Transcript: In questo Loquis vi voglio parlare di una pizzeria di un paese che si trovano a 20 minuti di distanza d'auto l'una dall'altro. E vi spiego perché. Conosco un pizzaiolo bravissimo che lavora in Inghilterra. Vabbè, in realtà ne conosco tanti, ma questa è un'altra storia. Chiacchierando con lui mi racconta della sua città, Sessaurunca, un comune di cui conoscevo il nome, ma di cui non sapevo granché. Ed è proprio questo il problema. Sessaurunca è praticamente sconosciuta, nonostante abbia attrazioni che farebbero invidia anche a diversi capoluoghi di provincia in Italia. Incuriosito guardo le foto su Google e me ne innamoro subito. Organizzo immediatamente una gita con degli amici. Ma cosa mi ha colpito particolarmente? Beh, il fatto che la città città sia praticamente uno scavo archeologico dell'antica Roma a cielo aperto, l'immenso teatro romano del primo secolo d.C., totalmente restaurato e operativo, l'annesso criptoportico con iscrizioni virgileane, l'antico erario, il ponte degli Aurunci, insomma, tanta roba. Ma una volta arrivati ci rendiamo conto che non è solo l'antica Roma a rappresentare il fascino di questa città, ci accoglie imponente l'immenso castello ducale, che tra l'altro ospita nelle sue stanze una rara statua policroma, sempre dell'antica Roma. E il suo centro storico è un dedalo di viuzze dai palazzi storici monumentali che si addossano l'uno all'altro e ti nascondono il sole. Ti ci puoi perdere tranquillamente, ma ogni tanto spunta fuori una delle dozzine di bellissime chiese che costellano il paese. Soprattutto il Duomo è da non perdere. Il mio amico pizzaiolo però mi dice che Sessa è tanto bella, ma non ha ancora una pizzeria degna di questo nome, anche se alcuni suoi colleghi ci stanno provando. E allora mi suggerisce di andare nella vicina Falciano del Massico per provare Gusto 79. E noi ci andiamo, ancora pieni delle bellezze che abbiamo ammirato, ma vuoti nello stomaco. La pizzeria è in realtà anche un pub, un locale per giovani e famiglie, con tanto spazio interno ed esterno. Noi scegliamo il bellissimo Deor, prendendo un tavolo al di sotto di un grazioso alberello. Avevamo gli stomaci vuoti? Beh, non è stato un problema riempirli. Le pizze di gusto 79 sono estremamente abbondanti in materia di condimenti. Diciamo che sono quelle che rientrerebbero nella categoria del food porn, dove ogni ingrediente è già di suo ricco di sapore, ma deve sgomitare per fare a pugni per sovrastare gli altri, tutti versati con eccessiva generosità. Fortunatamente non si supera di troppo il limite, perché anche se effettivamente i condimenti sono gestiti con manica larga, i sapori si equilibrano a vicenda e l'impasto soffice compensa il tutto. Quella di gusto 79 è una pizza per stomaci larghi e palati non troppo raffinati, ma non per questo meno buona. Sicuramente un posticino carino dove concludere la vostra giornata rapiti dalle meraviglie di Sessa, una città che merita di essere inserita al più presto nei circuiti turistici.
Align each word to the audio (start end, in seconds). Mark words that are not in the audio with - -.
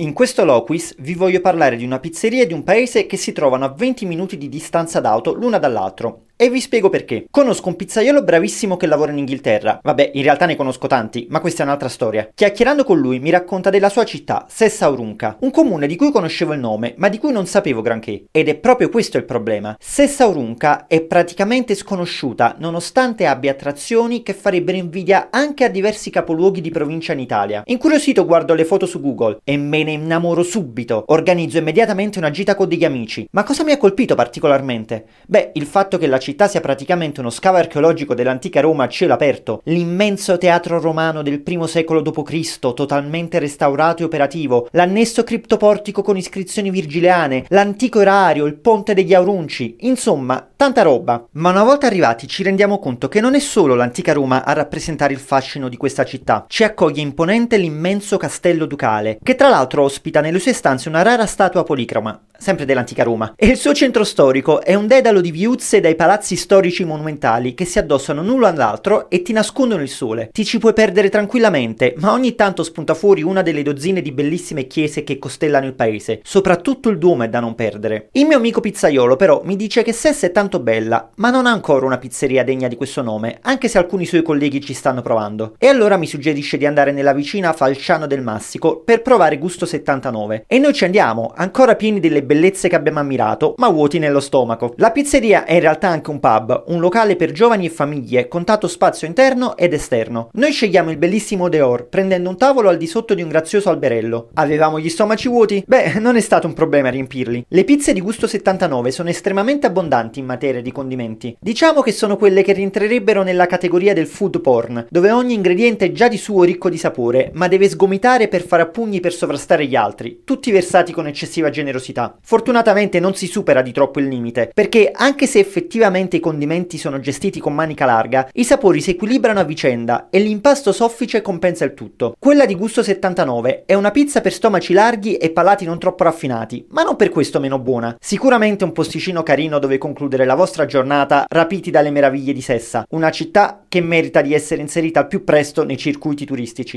In 0.00 0.14
questo 0.14 0.46
Loquis 0.46 0.94
vi 1.00 1.12
voglio 1.12 1.42
parlare 1.42 1.76
di 1.76 1.84
una 1.84 1.98
pizzeria 1.98 2.46
di 2.46 2.54
un 2.54 2.64
paese 2.64 3.04
che 3.04 3.18
si 3.18 3.32
trovano 3.32 3.66
a 3.66 3.68
20 3.68 4.06
minuti 4.06 4.38
di 4.38 4.48
distanza 4.48 4.98
d'auto 4.98 5.34
l'una 5.34 5.58
dall'altro. 5.58 6.28
E 6.42 6.48
vi 6.48 6.62
spiego 6.62 6.88
perché. 6.88 7.26
Conosco 7.30 7.68
un 7.68 7.76
pizzaiolo 7.76 8.22
bravissimo 8.22 8.78
che 8.78 8.86
lavora 8.86 9.12
in 9.12 9.18
Inghilterra. 9.18 9.78
Vabbè, 9.82 10.12
in 10.14 10.22
realtà 10.22 10.46
ne 10.46 10.56
conosco 10.56 10.86
tanti, 10.86 11.26
ma 11.28 11.38
questa 11.38 11.62
è 11.62 11.66
un'altra 11.66 11.90
storia. 11.90 12.30
Chiacchierando 12.34 12.82
con 12.82 12.98
lui 12.98 13.18
mi 13.18 13.28
racconta 13.28 13.68
della 13.68 13.90
sua 13.90 14.04
città, 14.04 14.46
Sessaurunca, 14.48 15.36
un 15.40 15.50
comune 15.50 15.86
di 15.86 15.96
cui 15.96 16.10
conoscevo 16.10 16.54
il 16.54 16.58
nome, 16.58 16.94
ma 16.96 17.10
di 17.10 17.18
cui 17.18 17.30
non 17.30 17.44
sapevo 17.44 17.82
granché. 17.82 18.24
Ed 18.30 18.48
è 18.48 18.54
proprio 18.54 18.88
questo 18.88 19.18
il 19.18 19.26
problema. 19.26 19.76
Sessaurunca 19.78 20.86
è 20.86 21.02
praticamente 21.02 21.74
sconosciuta, 21.74 22.56
nonostante 22.58 23.26
abbia 23.26 23.50
attrazioni 23.50 24.22
che 24.22 24.32
farebbero 24.32 24.78
invidia 24.78 25.28
anche 25.30 25.64
a 25.64 25.68
diversi 25.68 26.08
capoluoghi 26.08 26.62
di 26.62 26.70
provincia 26.70 27.12
in 27.12 27.20
Italia. 27.20 27.64
Incuriosito 27.66 28.24
guardo 28.24 28.54
le 28.54 28.64
foto 28.64 28.86
su 28.86 29.02
Google 29.02 29.40
e 29.44 29.58
me 29.58 29.84
ne 29.84 29.92
innamoro 29.92 30.42
subito. 30.42 31.04
Organizzo 31.08 31.58
immediatamente 31.58 32.18
una 32.18 32.30
gita 32.30 32.54
con 32.54 32.66
degli 32.66 32.86
amici. 32.86 33.28
Ma 33.32 33.42
cosa 33.42 33.62
mi 33.62 33.72
ha 33.72 33.76
colpito 33.76 34.14
particolarmente? 34.14 35.04
Beh, 35.26 35.50
il 35.52 35.66
fatto 35.66 35.98
che 35.98 36.06
la 36.06 36.16
città 36.16 36.28
città 36.30 36.46
sia 36.46 36.60
praticamente 36.60 37.20
uno 37.20 37.30
scavo 37.30 37.56
archeologico 37.56 38.14
dell'antica 38.14 38.60
Roma 38.60 38.84
a 38.84 38.88
cielo 38.88 39.14
aperto, 39.14 39.62
l'immenso 39.64 40.38
teatro 40.38 40.78
romano 40.78 41.22
del 41.22 41.40
primo 41.40 41.66
secolo 41.66 42.00
d.C., 42.00 42.72
totalmente 42.72 43.38
restaurato 43.40 44.02
e 44.02 44.04
operativo, 44.04 44.68
l'annesso 44.72 45.24
criptoportico 45.24 46.02
con 46.02 46.16
iscrizioni 46.16 46.70
virgileane, 46.70 47.46
l'antico 47.48 48.00
erario, 48.00 48.46
il 48.46 48.54
ponte 48.54 48.94
degli 48.94 49.12
Aurunci, 49.12 49.76
insomma, 49.80 50.49
tanta 50.60 50.82
roba. 50.82 51.26
Ma 51.32 51.48
una 51.48 51.64
volta 51.64 51.86
arrivati 51.86 52.28
ci 52.28 52.42
rendiamo 52.42 52.78
conto 52.78 53.08
che 53.08 53.22
non 53.22 53.34
è 53.34 53.38
solo 53.38 53.74
l'antica 53.74 54.12
Roma 54.12 54.44
a 54.44 54.52
rappresentare 54.52 55.14
il 55.14 55.18
fascino 55.18 55.70
di 55.70 55.78
questa 55.78 56.04
città, 56.04 56.44
ci 56.48 56.64
accoglie 56.64 57.00
imponente 57.00 57.56
l'immenso 57.56 58.18
castello 58.18 58.66
ducale, 58.66 59.18
che 59.22 59.36
tra 59.36 59.48
l'altro 59.48 59.84
ospita 59.84 60.20
nelle 60.20 60.38
sue 60.38 60.52
stanze 60.52 60.90
una 60.90 61.00
rara 61.00 61.24
statua 61.24 61.64
policroma, 61.64 62.20
sempre 62.36 62.66
dell'antica 62.66 63.04
Roma. 63.04 63.32
E 63.36 63.46
il 63.46 63.56
suo 63.56 63.72
centro 63.72 64.04
storico 64.04 64.60
è 64.60 64.74
un 64.74 64.86
dedalo 64.86 65.22
di 65.22 65.30
viuzze 65.30 65.80
dai 65.80 65.94
palazzi 65.94 66.36
storici 66.36 66.84
monumentali 66.84 67.54
che 67.54 67.64
si 67.64 67.78
addossano 67.78 68.22
l'uno 68.22 68.44
all'altro 68.44 69.08
e 69.08 69.22
ti 69.22 69.32
nascondono 69.32 69.80
il 69.80 69.88
sole. 69.88 70.28
Ti 70.30 70.44
ci 70.44 70.58
puoi 70.58 70.74
perdere 70.74 71.08
tranquillamente, 71.08 71.94
ma 71.96 72.12
ogni 72.12 72.34
tanto 72.34 72.64
spunta 72.64 72.92
fuori 72.92 73.22
una 73.22 73.40
delle 73.40 73.62
dozzine 73.62 74.02
di 74.02 74.12
bellissime 74.12 74.66
chiese 74.66 75.04
che 75.04 75.18
costellano 75.18 75.64
il 75.64 75.72
paese. 75.72 76.20
Soprattutto 76.22 76.90
il 76.90 76.98
Duomo 76.98 77.22
è 77.22 77.30
da 77.30 77.40
non 77.40 77.54
perdere. 77.54 78.10
Il 78.12 78.26
mio 78.26 78.36
amico 78.36 78.60
pizzaiolo 78.60 79.16
però 79.16 79.40
mi 79.42 79.56
dice 79.56 79.82
che 79.82 79.94
Sessa 79.94 80.26
è 80.26 80.32
tanto 80.50 80.58
bella, 80.58 81.10
ma 81.16 81.30
non 81.30 81.46
ha 81.46 81.52
ancora 81.52 81.86
una 81.86 81.98
pizzeria 81.98 82.42
degna 82.42 82.66
di 82.66 82.74
questo 82.74 83.02
nome, 83.02 83.38
anche 83.42 83.68
se 83.68 83.78
alcuni 83.78 84.04
suoi 84.04 84.22
colleghi 84.22 84.60
ci 84.60 84.74
stanno 84.74 85.00
provando. 85.00 85.54
E 85.58 85.68
allora 85.68 85.96
mi 85.96 86.08
suggerisce 86.08 86.56
di 86.56 86.66
andare 86.66 86.90
nella 86.90 87.12
vicina 87.12 87.52
Falciano 87.52 88.08
del 88.08 88.20
Massico 88.20 88.80
per 88.80 89.00
provare 89.00 89.38
Gusto 89.38 89.64
79. 89.64 90.44
E 90.48 90.58
noi 90.58 90.72
ci 90.72 90.84
andiamo, 90.84 91.32
ancora 91.36 91.76
pieni 91.76 92.00
delle 92.00 92.24
bellezze 92.24 92.68
che 92.68 92.74
abbiamo 92.74 92.98
ammirato, 92.98 93.54
ma 93.58 93.68
vuoti 93.68 94.00
nello 94.00 94.18
stomaco. 94.18 94.74
La 94.78 94.90
pizzeria 94.90 95.44
è 95.44 95.54
in 95.54 95.60
realtà 95.60 95.88
anche 95.88 96.10
un 96.10 96.18
pub, 96.18 96.64
un 96.66 96.80
locale 96.80 97.14
per 97.14 97.30
giovani 97.30 97.66
e 97.66 97.70
famiglie, 97.70 98.26
con 98.26 98.44
tanto 98.44 98.66
spazio 98.66 99.06
interno 99.06 99.56
ed 99.56 99.72
esterno. 99.72 100.30
Noi 100.32 100.50
scegliamo 100.50 100.90
il 100.90 100.96
bellissimo 100.96 101.48
Deor, 101.48 101.86
prendendo 101.86 102.28
un 102.28 102.36
tavolo 102.36 102.70
al 102.70 102.76
di 102.76 102.88
sotto 102.88 103.14
di 103.14 103.22
un 103.22 103.28
grazioso 103.28 103.70
alberello. 103.70 104.30
Avevamo 104.34 104.80
gli 104.80 104.88
stomaci 104.88 105.28
vuoti? 105.28 105.62
Beh, 105.64 106.00
non 106.00 106.16
è 106.16 106.20
stato 106.20 106.48
un 106.48 106.54
problema 106.54 106.88
riempirli. 106.88 107.44
Le 107.46 107.64
pizze 107.64 107.92
di 107.92 108.00
gusto 108.00 108.26
79 108.26 108.90
sono 108.90 109.10
estremamente 109.10 109.68
abbondanti 109.68 110.18
in 110.18 110.26
materia 110.26 110.38
di 110.40 110.72
condimenti. 110.72 111.36
Diciamo 111.38 111.82
che 111.82 111.92
sono 111.92 112.16
quelle 112.16 112.42
che 112.42 112.54
rientrerebbero 112.54 113.22
nella 113.22 113.46
categoria 113.46 113.92
del 113.92 114.06
food 114.06 114.40
porn, 114.40 114.86
dove 114.88 115.10
ogni 115.10 115.34
ingrediente 115.34 115.86
è 115.86 115.92
già 115.92 116.08
di 116.08 116.16
suo 116.16 116.44
ricco 116.44 116.70
di 116.70 116.78
sapore, 116.78 117.30
ma 117.34 117.46
deve 117.46 117.68
sgomitare 117.68 118.28
per 118.28 118.42
fare 118.42 118.62
a 118.62 118.66
pugni 118.66 119.00
per 119.00 119.12
sovrastare 119.12 119.66
gli 119.66 119.76
altri, 119.76 120.22
tutti 120.24 120.50
versati 120.50 120.92
con 120.92 121.06
eccessiva 121.06 121.50
generosità. 121.50 122.16
Fortunatamente 122.22 123.00
non 123.00 123.14
si 123.14 123.26
supera 123.26 123.60
di 123.60 123.72
troppo 123.72 124.00
il 124.00 124.08
limite, 124.08 124.50
perché 124.54 124.90
anche 124.92 125.26
se 125.26 125.38
effettivamente 125.38 126.16
i 126.16 126.20
condimenti 126.20 126.78
sono 126.78 127.00
gestiti 127.00 127.38
con 127.38 127.54
manica 127.54 127.84
larga, 127.84 128.28
i 128.32 128.44
sapori 128.44 128.80
si 128.80 128.90
equilibrano 128.90 129.40
a 129.40 129.44
vicenda 129.44 130.08
e 130.08 130.20
l'impasto 130.20 130.72
soffice 130.72 131.20
compensa 131.20 131.64
il 131.64 131.74
tutto. 131.74 132.14
Quella 132.18 132.46
di 132.46 132.54
gusto 132.54 132.82
79 132.82 133.64
è 133.66 133.74
una 133.74 133.90
pizza 133.90 134.20
per 134.22 134.32
stomaci 134.32 134.72
larghi 134.72 135.16
e 135.16 135.30
palati 135.30 135.64
non 135.64 135.78
troppo 135.78 136.04
raffinati, 136.04 136.66
ma 136.70 136.82
non 136.82 136.96
per 136.96 137.10
questo 137.10 137.40
meno 137.40 137.58
buona. 137.58 137.96
Sicuramente 138.00 138.64
un 138.64 138.72
posticino 138.72 139.22
carino 139.22 139.58
dove 139.58 139.78
concludere 139.78 140.24
la 140.30 140.36
vostra 140.36 140.64
giornata 140.64 141.24
rapiti 141.28 141.72
dalle 141.72 141.90
meraviglie 141.90 142.32
di 142.32 142.40
Sessa, 142.40 142.86
una 142.90 143.10
città 143.10 143.64
che 143.68 143.80
merita 143.80 144.20
di 144.20 144.32
essere 144.32 144.60
inserita 144.60 145.00
al 145.00 145.08
più 145.08 145.24
presto 145.24 145.64
nei 145.64 145.76
circuiti 145.76 146.24
turistici. 146.24 146.68